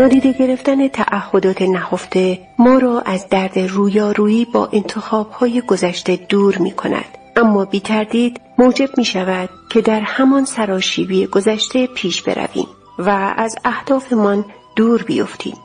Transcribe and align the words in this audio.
نادیده 0.00 0.32
گرفتن 0.32 0.88
تعهدات 0.88 1.62
نهفته 1.62 2.38
ما 2.58 2.78
را 2.78 3.00
از 3.00 3.28
درد 3.28 3.58
رویارویی 3.58 4.44
با 4.44 4.68
انتخابهای 4.72 5.60
گذشته 5.60 6.16
دور 6.16 6.58
می 6.58 6.70
کند. 6.70 7.04
اما 7.36 7.64
بی 7.64 7.80
تردید 7.80 8.40
موجب 8.58 8.88
می 8.98 9.04
شود 9.04 9.48
که 9.70 9.80
در 9.80 10.00
همان 10.00 10.44
سراشیبی 10.44 11.26
گذشته 11.26 11.86
پیش 11.86 12.22
برویم 12.22 12.66
و 12.98 13.34
از 13.36 13.56
اهدافمان 13.64 14.44
دور 14.76 15.02
بیفتیم. 15.02 15.56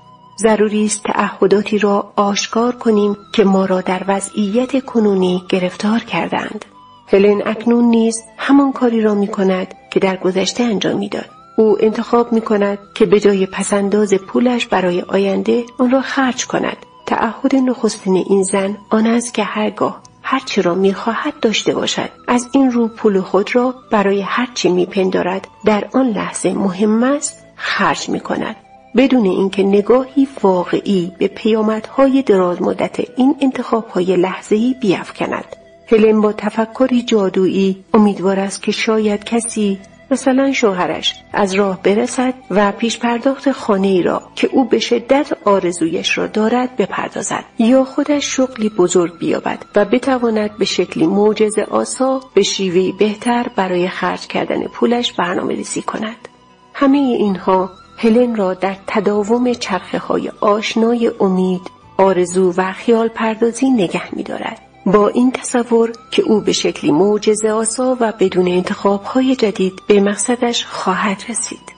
ضروری 0.41 0.85
است 0.85 1.03
تعهداتی 1.03 1.77
را 1.77 2.13
آشکار 2.15 2.75
کنیم 2.75 3.17
که 3.33 3.43
ما 3.43 3.65
را 3.65 3.81
در 3.81 4.01
وضعیت 4.07 4.85
کنونی 4.85 5.43
گرفتار 5.49 5.99
کردند. 5.99 6.65
هلن 7.07 7.41
اکنون 7.45 7.85
نیز 7.85 8.23
همان 8.37 8.71
کاری 8.71 9.01
را 9.01 9.13
می 9.15 9.27
کند 9.27 9.75
که 9.91 9.99
در 9.99 10.15
گذشته 10.15 10.63
انجام 10.63 10.97
می‌داد. 10.97 11.34
او 11.57 11.77
انتخاب 11.79 12.33
می 12.33 12.41
کند 12.41 12.77
که 12.93 13.05
به 13.05 13.19
جای 13.19 13.45
پسنداز 13.45 14.13
پولش 14.13 14.65
برای 14.65 15.01
آینده 15.01 15.63
آن 15.77 15.91
را 15.91 16.01
خرج 16.01 16.45
کند. 16.45 16.77
تعهد 17.05 17.55
نخستین 17.55 18.15
این 18.15 18.43
زن 18.43 18.77
آن 18.89 19.07
است 19.07 19.33
که 19.33 19.43
هرگاه 19.43 20.01
هرچی 20.21 20.61
را 20.61 20.75
می‌خواهد 20.75 21.39
داشته 21.39 21.73
باشد 21.73 22.09
از 22.27 22.49
این 22.51 22.71
رو 22.71 22.87
پول 22.87 23.21
خود 23.21 23.55
را 23.55 23.75
برای 23.91 24.21
هرچی 24.21 24.69
میپندارد 24.69 25.47
در 25.65 25.87
آن 25.93 26.09
لحظه 26.09 26.53
مهم 26.53 27.03
است 27.03 27.43
خرج 27.55 28.09
می 28.09 28.19
کند. 28.19 28.55
بدون 28.95 29.25
اینکه 29.25 29.63
نگاهی 29.63 30.27
واقعی 30.41 31.11
به 31.17 31.27
پیامدهای 31.27 32.21
دراز 32.21 32.61
مدت 32.61 32.99
این 33.17 33.35
انتخابهای 33.41 34.15
لحظه‌ای 34.15 34.75
بیافکند. 34.81 35.55
هلن 35.87 36.21
با 36.21 36.33
تفکری 36.33 37.01
جادویی 37.03 37.83
امیدوار 37.93 38.39
است 38.39 38.61
که 38.63 38.71
شاید 38.71 39.23
کسی 39.23 39.79
مثلا 40.11 40.51
شوهرش 40.51 41.15
از 41.33 41.53
راه 41.53 41.81
برسد 41.83 42.33
و 42.51 42.71
پیش 42.71 42.99
پرداخت 42.99 43.51
خانه 43.51 43.87
ای 43.87 44.03
را 44.03 44.21
که 44.35 44.49
او 44.51 44.65
به 44.65 44.79
شدت 44.79 45.31
آرزویش 45.45 46.17
را 46.17 46.27
دارد 46.27 46.75
بپردازد 46.75 47.43
یا 47.59 47.83
خودش 47.83 48.35
شغلی 48.35 48.69
بزرگ 48.69 49.17
بیابد 49.17 49.65
و 49.75 49.85
بتواند 49.85 50.57
به 50.57 50.65
شکلی 50.65 51.07
معجزه 51.07 51.63
آسا 51.63 52.21
به 52.33 52.43
شیوهی 52.43 52.91
بهتر 52.91 53.45
برای 53.55 53.87
خرج 53.87 54.27
کردن 54.27 54.63
پولش 54.67 55.13
برنامه 55.13 55.55
ریزی 55.55 55.81
کند 55.81 56.27
همه 56.73 56.97
اینها 56.97 57.69
هلن 57.97 58.35
را 58.35 58.53
در 58.53 58.75
تداوم 58.87 59.53
چرخه 59.53 59.97
های 59.97 60.31
آشنای 60.41 61.11
امید 61.19 61.61
آرزو 61.97 62.53
و 62.57 62.73
خیال 62.73 63.07
پردازی 63.07 63.69
نگه 63.69 64.15
می 64.15 64.23
دارد. 64.23 64.61
با 64.85 65.07
این 65.07 65.31
تصور 65.31 65.91
که 66.11 66.21
او 66.21 66.41
به 66.41 66.53
شکلی 66.53 66.91
معجزه 66.91 67.49
آسا 67.49 67.97
و 67.99 68.13
بدون 68.19 68.47
انتخابهای 68.47 69.35
جدید 69.35 69.81
به 69.87 69.99
مقصدش 69.99 70.65
خواهد 70.65 71.23
رسید. 71.29 71.73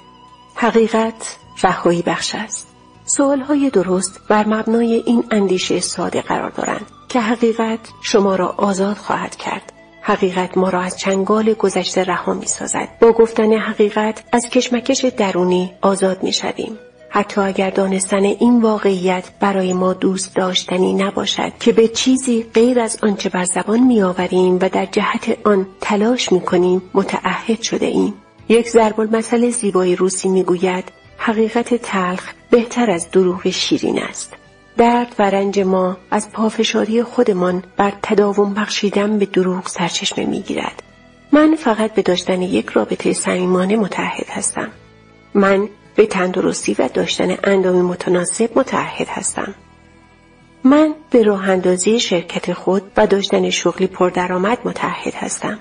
حقیقت 0.55 1.37
رهایی 1.63 2.01
بخش 2.01 2.35
است. 2.35 2.67
سوالهای 3.05 3.69
درست 3.69 4.21
بر 4.29 4.47
مبنای 4.47 5.03
این 5.05 5.23
اندیشه 5.31 5.79
ساده 5.79 6.21
قرار 6.21 6.49
دارند 6.49 6.85
که 7.09 7.19
حقیقت 7.19 7.79
شما 8.01 8.35
را 8.35 8.47
آزاد 8.57 8.97
خواهد 8.97 9.35
کرد. 9.35 9.73
حقیقت 10.01 10.57
ما 10.57 10.69
را 10.69 10.81
از 10.81 10.97
چنگال 10.97 11.53
گذشته 11.53 12.03
رها 12.03 12.33
می 12.33 12.45
سازد. 12.45 12.89
با 13.01 13.11
گفتن 13.11 13.53
حقیقت 13.53 14.23
از 14.31 14.49
کشمکش 14.49 15.05
درونی 15.05 15.73
آزاد 15.81 16.23
می 16.23 16.33
شدیم. 16.33 16.79
حتی 17.09 17.41
اگر 17.41 17.69
دانستن 17.69 18.23
این 18.23 18.61
واقعیت 18.61 19.29
برای 19.39 19.73
ما 19.73 19.93
دوست 19.93 20.35
داشتنی 20.35 20.93
نباشد 20.93 21.51
که 21.59 21.71
به 21.71 21.87
چیزی 21.87 22.45
غیر 22.53 22.79
از 22.79 22.99
آنچه 23.03 23.29
بر 23.29 23.43
زبان 23.43 23.79
میآوریم 23.79 24.55
و 24.55 24.69
در 24.69 24.85
جهت 24.85 25.37
آن 25.43 25.67
تلاش 25.81 26.31
می‌کنیم 26.31 26.81
متعهد 26.93 27.61
شده 27.61 27.85
ایم. 27.85 28.13
یک 28.49 28.69
ضرب 28.69 28.99
المثل 28.99 29.49
زیبای 29.49 29.95
روسی 29.95 30.29
می‌گوید 30.29 30.83
حقیقت 31.17 31.73
تلخ 31.73 32.31
بهتر 32.49 32.91
از 32.91 33.11
دروغ 33.11 33.49
شیرین 33.49 34.03
است. 34.03 34.33
درد 34.77 35.15
و 35.19 35.29
رنج 35.29 35.59
ما 35.59 35.97
از 36.11 36.31
پافشاری 36.31 37.03
خودمان 37.03 37.63
بر 37.77 37.93
تداوم 38.03 38.53
بخشیدن 38.53 39.19
به 39.19 39.25
دروغ 39.25 39.67
سرچشمه 39.67 40.25
می‌گیرد. 40.25 40.83
من 41.31 41.55
فقط 41.55 41.93
به 41.93 42.01
داشتن 42.01 42.41
یک 42.41 42.69
رابطه 42.69 43.13
صمیمانه 43.13 43.75
متعهد 43.75 44.29
هستم. 44.29 44.69
من 45.33 45.69
به 45.97 46.05
تندرستی 46.05 46.75
و 46.79 46.89
داشتن 46.93 47.37
اندام 47.43 47.81
متناسب 47.81 48.49
متعهد 48.55 49.07
هستم. 49.07 49.55
من 50.63 50.93
به 51.09 51.23
راه 51.23 51.77
شرکت 51.99 52.53
خود 52.53 52.81
و 52.97 53.07
داشتن 53.07 53.49
شغلی 53.49 53.87
پردرآمد 53.87 54.57
متعهد 54.65 55.13
هستم. 55.13 55.59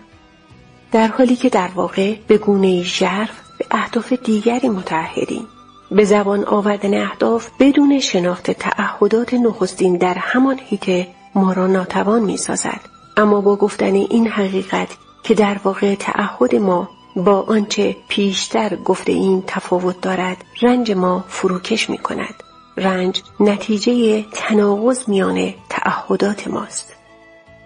در 0.92 1.06
حالی 1.06 1.36
که 1.36 1.48
در 1.48 1.68
واقع 1.74 2.14
به 2.26 2.38
گونه 2.38 2.82
ژرف 2.82 3.40
به 3.58 3.64
اهداف 3.70 4.12
دیگری 4.12 4.68
متعهدیم. 4.68 5.46
به 5.90 6.04
زبان 6.04 6.44
آوردن 6.44 7.02
اهداف 7.02 7.50
بدون 7.60 8.00
شناخت 8.00 8.50
تعهدات 8.50 9.34
نخستین 9.34 9.96
در 9.96 10.14
همان 10.14 10.60
هیته 10.64 11.06
ما 11.34 11.52
را 11.52 11.66
ناتوان 11.66 12.22
می 12.22 12.36
سازد. 12.36 12.80
اما 13.16 13.40
با 13.40 13.56
گفتن 13.56 13.94
این 13.94 14.28
حقیقت 14.28 14.88
که 15.22 15.34
در 15.34 15.56
واقع 15.64 15.94
تعهد 15.94 16.54
ما 16.54 16.95
با 17.16 17.40
آنچه 17.40 17.96
پیشتر 18.08 18.76
گفته 18.76 19.12
این 19.12 19.44
تفاوت 19.46 20.00
دارد 20.00 20.44
رنج 20.62 20.92
ما 20.92 21.24
فروکش 21.28 21.90
می 21.90 21.98
کند. 21.98 22.34
رنج 22.76 23.22
نتیجه 23.40 24.24
تناقض 24.32 25.08
میان 25.08 25.54
تعهدات 25.68 26.48
ماست. 26.48 26.96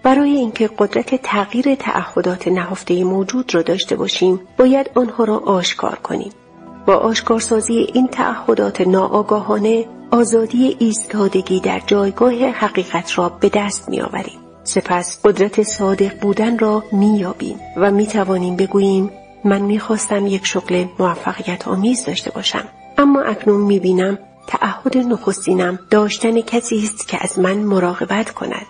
برای 0.03 0.31
اینکه 0.31 0.71
قدرت 0.79 1.23
تغییر 1.23 1.75
تعهدات 1.75 2.49
نهفته 2.49 3.05
موجود 3.05 3.55
را 3.55 3.63
داشته 3.63 3.97
باشیم 3.97 4.41
باید 4.59 4.91
آنها 4.95 5.25
را 5.25 5.39
آشکار 5.39 5.95
کنیم. 5.95 6.33
با 6.87 6.97
آشکارسازی 6.97 7.87
این 7.95 8.09
تعهدات 8.09 8.81
ناآگاهانه 8.81 9.85
آزادی 10.11 10.77
ایستادگی 10.79 11.61
در 11.61 11.81
جایگاه 11.87 12.35
حقیقت 12.35 13.19
را 13.19 13.29
به 13.29 13.49
دست 13.55 13.89
می 13.89 14.01
آوریم. 14.01 14.39
سپس 14.65 15.21
قدرت 15.25 15.63
صادق 15.63 16.21
بودن 16.21 16.59
را 16.59 16.85
می 16.93 17.19
یابیم 17.19 17.61
و 17.77 17.91
می 17.91 18.07
توانیم 18.07 18.57
بگوییم 18.57 19.11
من 19.45 19.63
می‌خواستم 19.63 20.27
یک 20.27 20.47
شغل 20.47 20.85
موفقیت 20.99 21.69
آمیز 21.69 22.05
داشته 22.05 22.31
باشم 22.31 22.65
اما 22.99 23.23
اکنون 23.23 23.61
می‌بینم 23.61 24.19
تعهد 24.47 24.97
نخستینم 24.97 25.79
داشتن 25.91 26.41
کسی 26.41 26.79
است 26.79 27.09
که 27.09 27.19
از 27.21 27.39
من 27.39 27.57
مراقبت 27.57 28.31
کند 28.31 28.67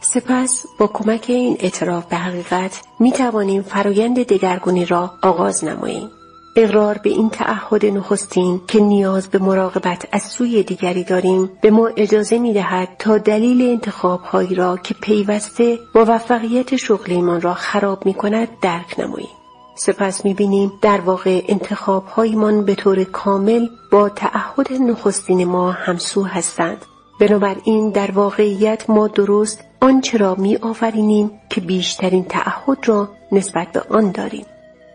سپس 0.00 0.66
با 0.78 0.86
کمک 0.86 1.24
این 1.28 1.56
اعتراف 1.60 2.04
به 2.04 2.16
حقیقت 2.16 2.80
می 3.00 3.12
توانیم 3.12 3.62
فرایند 3.62 4.26
دگرگونی 4.26 4.84
را 4.84 5.14
آغاز 5.22 5.64
نماییم. 5.64 6.08
اقرار 6.56 6.98
به 6.98 7.10
این 7.10 7.30
تعهد 7.30 7.86
نخستین 7.86 8.60
که 8.68 8.80
نیاز 8.80 9.28
به 9.28 9.38
مراقبت 9.38 10.08
از 10.12 10.22
سوی 10.22 10.62
دیگری 10.62 11.04
داریم 11.04 11.50
به 11.62 11.70
ما 11.70 11.90
اجازه 11.96 12.38
می 12.38 12.52
دهد 12.52 12.88
تا 12.98 13.18
دلیل 13.18 13.62
انتخاب 13.62 14.20
هایی 14.20 14.54
را 14.54 14.76
که 14.76 14.94
پیوسته 14.94 15.78
موفقیت 15.94 16.76
شغلیمان 16.76 17.40
را 17.40 17.54
خراب 17.54 18.06
می 18.06 18.14
کند 18.14 18.48
درک 18.62 19.00
نماییم. 19.00 19.41
سپس 19.74 20.24
می‌بینیم 20.24 20.72
در 20.82 21.00
واقع 21.00 21.42
انتخاب 21.48 22.06
هایمان 22.06 22.64
به 22.64 22.74
طور 22.74 23.04
کامل 23.04 23.66
با 23.92 24.08
تعهد 24.08 24.72
نخستین 24.72 25.44
ما 25.44 25.72
همسو 25.72 26.22
هستند. 26.22 26.84
بنابراین 27.20 27.90
در 27.90 28.10
واقعیت 28.10 28.90
ما 28.90 29.08
درست 29.08 29.64
آنچه 29.80 30.18
را 30.18 30.34
می 30.34 30.56
آفرینیم 30.56 31.30
که 31.50 31.60
بیشترین 31.60 32.24
تعهد 32.24 32.78
را 32.88 33.08
نسبت 33.32 33.72
به 33.72 33.80
آن 33.90 34.10
داریم. 34.10 34.46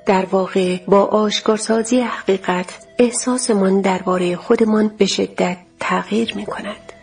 در 0.05 0.25
واقع 0.25 0.77
با 0.87 1.05
آشکارسازی 1.05 1.99
حقیقت 1.99 2.87
احساسمان 2.99 3.81
درباره 3.81 4.35
خودمان 4.35 4.87
به 4.97 5.05
شدت 5.05 5.57
تغییر 5.79 6.33
می 6.35 6.45
کند. 6.45 6.93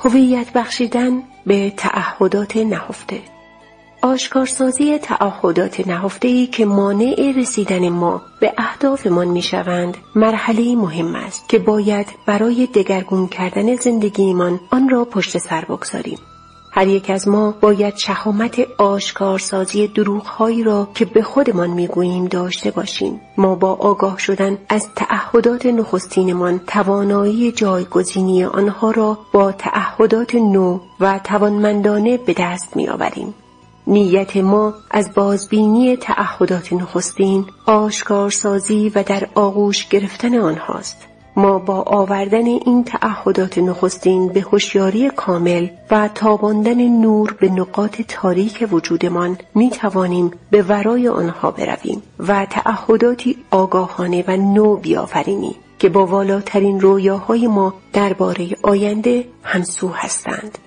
هویت 0.00 0.52
بخشیدن 0.52 1.22
به 1.46 1.72
تعهدات 1.76 2.56
نهفته 2.56 3.20
آشکارسازی 4.04 4.98
تعهدات 4.98 5.86
نهفته 5.88 6.46
که 6.46 6.64
مانع 6.64 7.32
رسیدن 7.36 7.88
ما 7.88 8.22
به 8.40 8.52
اهدافمان 8.58 9.28
می‌شوند 9.28 9.96
مرحله 10.14 10.76
مهم 10.76 11.14
است 11.14 11.48
که 11.48 11.58
باید 11.58 12.06
برای 12.26 12.66
دگرگون 12.66 13.28
کردن 13.28 13.76
زندگیمان 13.76 14.60
آن 14.70 14.88
را 14.88 15.04
پشت 15.04 15.38
سر 15.38 15.64
بگذاریم. 15.64 16.18
هر 16.72 16.86
یک 16.86 17.10
از 17.10 17.28
ما 17.28 17.54
باید 17.60 17.96
شهامت 17.96 18.66
آشکارسازی 18.78 19.86
دروغهایی 19.88 20.62
را 20.62 20.88
که 20.94 21.04
به 21.04 21.22
خودمان 21.22 21.70
می‌گوییم 21.70 22.26
داشته 22.26 22.70
باشیم. 22.70 23.20
ما 23.36 23.54
با 23.54 23.72
آگاه 23.72 24.18
شدن 24.18 24.58
از 24.68 24.88
تعهدات 24.96 25.66
نخستینمان 25.66 26.60
توانایی 26.66 27.52
جایگزینی 27.52 28.44
آنها 28.44 28.90
را 28.90 29.18
با 29.32 29.52
تعهدات 29.52 30.34
نو 30.34 30.80
و 31.00 31.20
توانمندانه 31.24 32.16
به 32.16 32.34
دست 32.38 32.76
میآوریم. 32.76 33.34
نیت 33.86 34.36
ما 34.36 34.74
از 34.90 35.14
بازبینی 35.14 35.96
تعهدات 35.96 36.72
نخستین 36.72 37.46
آشکارسازی 37.66 38.92
و 38.94 39.02
در 39.02 39.28
آغوش 39.34 39.88
گرفتن 39.88 40.38
آنهاست 40.38 40.96
ما 41.36 41.58
با 41.58 41.82
آوردن 41.82 42.46
این 42.46 42.84
تعهدات 42.84 43.58
نخستین 43.58 44.28
به 44.28 44.40
هوشیاری 44.40 45.10
کامل 45.10 45.68
و 45.90 46.08
تاباندن 46.14 46.88
نور 46.88 47.36
به 47.40 47.48
نقاط 47.48 48.02
تاریک 48.08 48.68
وجودمان 48.72 49.38
می 49.54 49.70
توانیم 49.70 50.30
به 50.50 50.62
ورای 50.62 51.08
آنها 51.08 51.50
برویم 51.50 52.02
و 52.18 52.46
تعهداتی 52.50 53.36
آگاهانه 53.50 54.24
و 54.28 54.36
نو 54.36 54.76
بیافرینیم 54.76 55.54
که 55.78 55.88
با 55.88 56.06
والاترین 56.06 56.80
رویاهای 56.80 57.46
ما 57.46 57.74
درباره 57.92 58.48
آینده 58.62 59.24
همسو 59.42 59.88
هستند. 59.88 60.58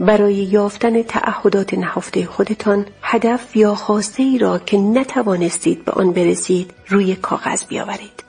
برای 0.00 0.34
یافتن 0.34 1.02
تعهدات 1.02 1.74
نهفته 1.74 2.26
خودتان 2.26 2.86
هدف 3.02 3.56
یا 3.56 3.74
خواسته 3.74 4.22
ای 4.22 4.38
را 4.38 4.58
که 4.58 4.78
نتوانستید 4.78 5.84
به 5.84 5.92
آن 5.92 6.12
برسید 6.12 6.74
روی 6.88 7.14
کاغذ 7.14 7.64
بیاورید. 7.64 8.24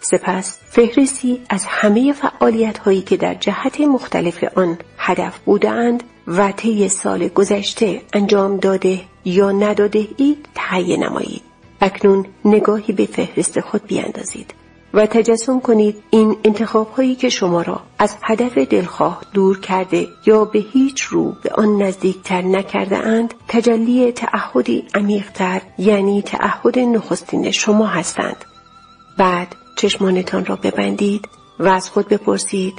سپس 0.00 0.58
فهرستی 0.68 1.40
از 1.48 1.64
همه 1.68 2.12
فعالیت 2.12 2.78
هایی 2.78 3.02
که 3.02 3.16
در 3.16 3.34
جهت 3.34 3.80
مختلف 3.80 4.44
آن 4.54 4.78
هدف 4.98 5.38
بودند 5.38 6.02
و 6.26 6.52
طی 6.52 6.88
سال 6.88 7.28
گذشته 7.28 8.02
انجام 8.12 8.56
داده 8.56 9.00
یا 9.24 9.52
نداده 9.52 10.08
اید 10.16 10.48
تهیه 10.54 10.96
نمایید. 10.96 11.42
اکنون 11.80 12.26
نگاهی 12.44 12.92
به 12.92 13.06
فهرست 13.06 13.60
خود 13.60 13.86
بیاندازید 13.86 14.61
و 14.94 15.06
تجسم 15.06 15.60
کنید 15.60 16.02
این 16.10 16.36
انتخاب 16.44 16.90
هایی 16.90 17.14
که 17.14 17.28
شما 17.28 17.62
را 17.62 17.80
از 17.98 18.16
هدف 18.22 18.58
دلخواه 18.58 19.22
دور 19.34 19.60
کرده 19.60 20.08
یا 20.26 20.44
به 20.44 20.58
هیچ 20.58 21.02
رو 21.02 21.36
به 21.42 21.50
آن 21.54 21.82
نزدیکتر 21.82 22.42
نکرده 22.42 22.98
اند 22.98 23.34
تجلی 23.48 24.12
تعهدی 24.12 24.84
عمیقتر 24.94 25.60
یعنی 25.78 26.22
تعهد 26.22 26.78
نخستین 26.78 27.50
شما 27.50 27.86
هستند. 27.86 28.44
بعد 29.18 29.56
چشمانتان 29.76 30.44
را 30.44 30.56
ببندید 30.56 31.28
و 31.58 31.68
از 31.68 31.90
خود 31.90 32.08
بپرسید 32.08 32.74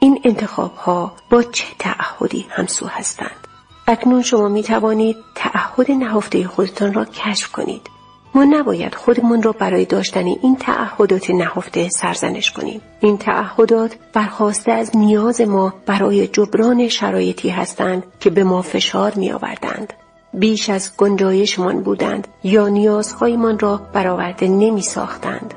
این 0.00 0.20
انتخاب 0.24 0.74
ها 0.74 1.12
با 1.30 1.42
چه 1.42 1.66
تعهدی 1.78 2.46
همسو 2.48 2.86
هستند 2.86 3.48
اکنون 3.86 4.22
شما 4.22 4.48
می 4.48 4.62
توانید 4.62 5.16
تعهد 5.34 5.90
نهفته 5.90 6.46
خودتان 6.46 6.94
را 6.94 7.04
کشف 7.04 7.52
کنید 7.52 7.93
ما 8.34 8.44
نباید 8.44 8.94
خودمون 8.94 9.42
را 9.42 9.52
برای 9.52 9.84
داشتن 9.84 10.26
این 10.26 10.56
تعهدات 10.56 11.30
نهفته 11.30 11.88
سرزنش 11.88 12.50
کنیم. 12.50 12.80
این 13.00 13.18
تعهدات 13.18 13.96
برخواسته 14.12 14.72
از 14.72 14.96
نیاز 14.96 15.40
ما 15.40 15.74
برای 15.86 16.26
جبران 16.26 16.88
شرایطی 16.88 17.48
هستند 17.48 18.02
که 18.20 18.30
به 18.30 18.44
ما 18.44 18.62
فشار 18.62 19.12
می 19.16 19.32
آوردند 19.32 19.92
بیش 20.34 20.70
از 20.70 20.96
گنجایشمان 20.96 21.82
بودند 21.82 22.28
یا 22.44 22.68
نیازهایمان 22.68 23.58
را 23.58 23.80
برآورده 23.92 24.48
نمی 24.48 24.82
ساختند 24.82 25.54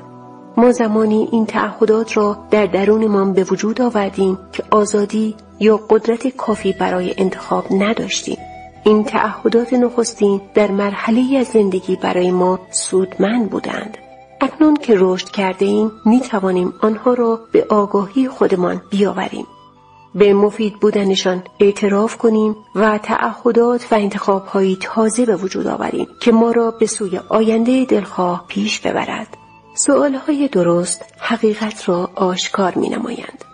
ما 0.56 0.72
زمانی 0.72 1.28
این 1.32 1.46
تعهدات 1.46 2.16
را 2.16 2.38
در 2.50 2.66
درونمان 2.66 3.32
به 3.32 3.44
وجود 3.44 3.80
آوردیم 3.80 4.38
که 4.52 4.62
آزادی 4.70 5.34
یا 5.60 5.76
قدرت 5.90 6.28
کافی 6.28 6.72
برای 6.72 7.14
انتخاب 7.18 7.64
نداشتیم. 7.70 8.38
این 8.88 9.04
تعهدات 9.04 9.72
نخستین 9.72 10.40
در 10.54 10.70
مرحله 10.70 11.36
از 11.38 11.46
زندگی 11.46 11.96
برای 11.96 12.30
ما 12.30 12.58
سودمند 12.70 13.50
بودند. 13.50 13.98
اکنون 14.40 14.76
که 14.76 14.94
رشد 14.96 15.28
کرده 15.28 15.64
ایم 15.66 15.92
می 16.04 16.20
توانیم 16.20 16.74
آنها 16.82 17.14
را 17.14 17.40
به 17.52 17.66
آگاهی 17.70 18.28
خودمان 18.28 18.82
بیاوریم. 18.90 19.46
به 20.14 20.34
مفید 20.34 20.74
بودنشان 20.80 21.42
اعتراف 21.60 22.16
کنیم 22.16 22.56
و 22.74 22.98
تعهدات 22.98 23.92
و 23.92 23.94
انتخابهایی 23.94 24.78
تازه 24.80 25.26
به 25.26 25.36
وجود 25.36 25.66
آوریم 25.66 26.06
که 26.20 26.32
ما 26.32 26.50
را 26.50 26.70
به 26.70 26.86
سوی 26.86 27.20
آینده 27.28 27.84
دلخواه 27.84 28.44
پیش 28.48 28.80
ببرد. 28.80 29.36
های 30.26 30.48
درست 30.48 31.04
حقیقت 31.18 31.88
را 31.88 32.10
آشکار 32.14 32.74
می 32.74 32.88
نمایند. 32.88 33.44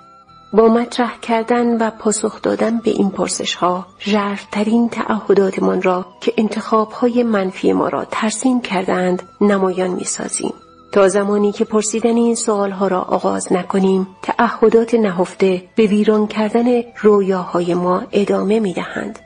با 0.54 0.68
مطرح 0.68 1.18
کردن 1.22 1.76
و 1.76 1.90
پاسخ 1.90 2.42
دادن 2.42 2.78
به 2.78 2.90
این 2.90 3.10
پرسش 3.10 3.54
ها 3.54 3.86
ژرفترین 4.00 4.88
تعهداتمان 4.88 5.82
را 5.82 6.06
که 6.20 6.32
انتخاب 6.36 6.92
های 6.92 7.22
منفی 7.22 7.72
ما 7.72 7.88
را 7.88 8.04
ترسیم 8.10 8.60
کردند 8.60 9.22
نمایان 9.40 9.90
می 9.90 10.04
سازیم. 10.04 10.52
تا 10.92 11.08
زمانی 11.08 11.52
که 11.52 11.64
پرسیدن 11.64 12.16
این 12.16 12.34
سوال 12.34 12.70
ها 12.70 12.88
را 12.88 13.00
آغاز 13.00 13.52
نکنیم 13.52 14.06
تعهدات 14.22 14.94
نهفته 14.94 15.62
به 15.76 15.86
ویران 15.86 16.26
کردن 16.26 16.82
رویاهای 17.02 17.74
ما 17.74 18.02
ادامه 18.12 18.60
می 18.60 18.72
دهند. 18.72 19.18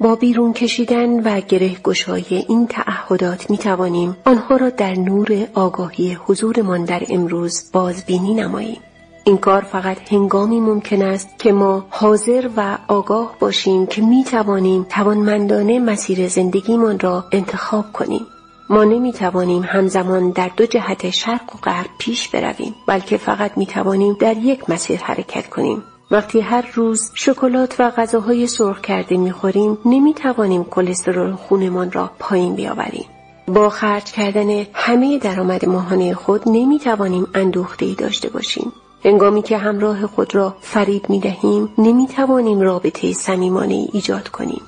با 0.00 0.14
بیرون 0.14 0.52
کشیدن 0.52 1.20
و 1.20 1.40
گره 1.40 1.68
گشای 1.68 2.44
این 2.48 2.66
تعهدات 2.66 3.50
می 3.50 3.58
توانیم 3.58 4.16
آنها 4.24 4.56
را 4.56 4.70
در 4.70 4.94
نور 4.94 5.46
آگاهی 5.54 6.14
حضورمان 6.14 6.84
در 6.84 7.02
امروز 7.08 7.70
بازبینی 7.72 8.34
نماییم. 8.34 8.80
این 9.28 9.38
کار 9.38 9.60
فقط 9.62 10.12
هنگامی 10.12 10.60
ممکن 10.60 11.02
است 11.02 11.38
که 11.38 11.52
ما 11.52 11.86
حاضر 11.90 12.50
و 12.56 12.78
آگاه 12.88 13.36
باشیم 13.40 13.86
که 13.86 14.02
می 14.02 14.24
توانیم 14.24 14.86
توانمندانه 14.90 15.78
مسیر 15.78 16.28
زندگیمان 16.28 17.00
را 17.00 17.24
انتخاب 17.32 17.92
کنیم. 17.92 18.26
ما 18.70 18.84
نمی 18.84 19.12
توانیم 19.12 19.62
همزمان 19.62 20.30
در 20.30 20.50
دو 20.56 20.66
جهت 20.66 21.10
شرق 21.10 21.54
و 21.54 21.58
غرب 21.62 21.86
پیش 21.98 22.28
برویم 22.28 22.74
بلکه 22.86 23.16
فقط 23.16 23.58
می 23.58 23.66
توانیم 23.66 24.16
در 24.20 24.36
یک 24.36 24.70
مسیر 24.70 25.00
حرکت 25.00 25.48
کنیم. 25.48 25.82
وقتی 26.10 26.40
هر 26.40 26.70
روز 26.74 27.10
شکلات 27.14 27.76
و 27.78 27.90
غذاهای 27.90 28.46
سرخ 28.46 28.80
کرده 28.80 29.16
می‌خوریم 29.16 29.78
نمی‌توانیم 29.84 30.64
کلسترول 30.64 31.32
خونمان 31.32 31.92
را 31.92 32.10
پایین 32.18 32.54
بیاوریم. 32.54 33.06
با 33.48 33.68
خرج 33.68 34.04
کردن 34.04 34.66
همه 34.72 35.18
درآمد 35.18 35.68
ماهانه 35.68 36.14
خود 36.14 36.42
نمی‌توانیم 36.46 37.26
اندوخته 37.34 37.86
ای 37.86 37.94
داشته 37.94 38.28
باشیم. 38.28 38.72
هنگامی 39.04 39.42
که 39.42 39.58
همراه 39.58 40.06
خود 40.06 40.34
را 40.34 40.56
فریب 40.60 41.10
می 41.10 41.20
دهیم 41.20 41.68
نمی 41.78 42.06
توانیم 42.06 42.60
رابطه 42.60 43.12
صمیمانه 43.12 43.88
ایجاد 43.92 44.28
کنیم. 44.28 44.62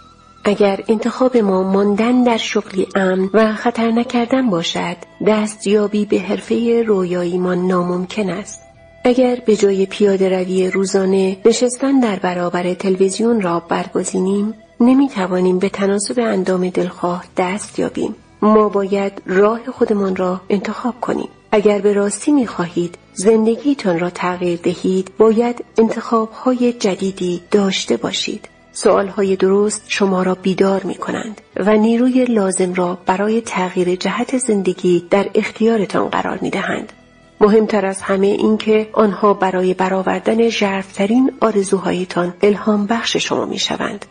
اگر 0.44 0.84
انتخاب 0.88 1.36
ما 1.36 1.62
ماندن 1.62 2.22
در 2.22 2.36
شغلی 2.36 2.86
امن 2.94 3.30
و 3.34 3.52
خطر 3.52 3.90
نکردن 3.90 4.50
باشد 4.50 4.96
دستیابی 5.26 6.04
به 6.04 6.18
حرفه 6.18 6.84
رویاییمان 6.86 7.66
ناممکن 7.66 8.30
است. 8.30 8.60
اگر 9.04 9.42
به 9.46 9.56
جای 9.56 9.86
پیاده 9.86 10.28
روی 10.28 10.70
روزانه 10.70 11.36
نشستن 11.44 12.00
در 12.00 12.16
برابر 12.16 12.74
تلویزیون 12.74 13.40
را 13.40 13.60
برگزینیم 13.60 14.54
نمی 14.80 15.08
توانیم 15.08 15.58
به 15.58 15.68
تناسب 15.68 16.20
اندام 16.20 16.68
دلخواه 16.68 17.24
دست 17.36 17.78
یابیم 17.78 18.14
ما 18.42 18.68
باید 18.68 19.22
راه 19.26 19.60
خودمان 19.70 20.16
را 20.16 20.40
انتخاب 20.50 21.00
کنیم 21.00 21.28
اگر 21.52 21.78
به 21.78 21.92
راستی 21.92 22.32
می 22.32 22.46
خواهید 22.46 22.98
زندگیتان 23.14 23.98
را 23.98 24.10
تغییر 24.10 24.58
دهید 24.62 25.10
باید 25.18 25.64
انتخاب 25.78 26.32
های 26.32 26.72
جدیدی 26.72 27.42
داشته 27.50 27.96
باشید 27.96 28.48
سوال 28.72 29.08
های 29.08 29.36
درست 29.36 29.84
شما 29.88 30.22
را 30.22 30.34
بیدار 30.34 30.82
می 30.84 30.94
کنند 30.94 31.40
و 31.56 31.76
نیروی 31.76 32.24
لازم 32.24 32.74
را 32.74 32.98
برای 33.06 33.40
تغییر 33.40 33.94
جهت 33.94 34.38
زندگی 34.38 35.06
در 35.10 35.30
اختیارتان 35.34 36.08
قرار 36.08 36.38
می 36.42 36.50
دهند. 36.50 36.92
مهمتر 37.40 37.86
از 37.86 38.02
همه 38.02 38.26
این 38.26 38.56
که 38.56 38.88
آنها 38.92 39.34
برای 39.34 39.74
برآوردن 39.74 40.48
ژرفترین 40.48 41.32
آرزوهایتان 41.40 42.34
الهام 42.42 42.86
بخش 42.86 43.16
شما 43.16 43.44
می 43.44 43.58
شوند. 43.58 44.04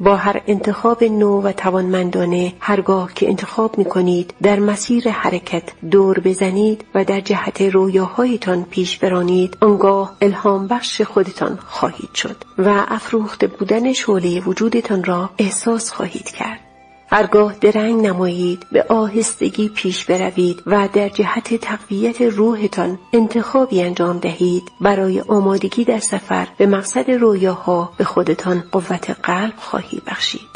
با 0.00 0.16
هر 0.16 0.42
انتخاب 0.46 1.04
نو 1.04 1.42
و 1.42 1.52
توانمندانه 1.52 2.52
هرگاه 2.60 3.14
که 3.14 3.28
انتخاب 3.28 3.78
می 3.78 3.84
کنید 3.84 4.34
در 4.42 4.58
مسیر 4.58 5.08
حرکت 5.08 5.62
دور 5.90 6.20
بزنید 6.20 6.84
و 6.94 7.04
در 7.04 7.20
جهت 7.20 7.62
رویاهایتان 7.62 8.64
پیش 8.64 8.98
برانید 8.98 9.58
آنگاه 9.60 10.16
الهام 10.20 10.66
بخش 10.66 11.02
خودتان 11.02 11.58
خواهید 11.66 12.14
شد 12.14 12.36
و 12.58 12.84
افروخته 12.88 13.46
بودن 13.46 13.92
شعله 13.92 14.40
وجودتان 14.40 15.04
را 15.04 15.30
احساس 15.38 15.90
خواهید 15.90 16.30
کرد. 16.30 16.65
هرگاه 17.10 17.54
درنگ 17.60 18.06
نمایید 18.06 18.66
به 18.72 18.86
آهستگی 18.88 19.68
پیش 19.68 20.04
بروید 20.04 20.62
و 20.66 20.88
در 20.92 21.08
جهت 21.08 21.54
تقویت 21.54 22.20
روحتان 22.20 22.98
انتخابی 23.12 23.82
انجام 23.82 24.18
دهید. 24.18 24.72
برای 24.80 25.20
آمادگی 25.20 25.84
در 25.84 25.98
سفر 25.98 26.48
به 26.58 26.66
مقصد 26.66 27.10
رویاها 27.10 27.92
به 27.96 28.04
خودتان 28.04 28.64
قوت 28.72 29.10
قلب 29.22 29.54
خواهی 29.56 30.02
بخشید. 30.06 30.55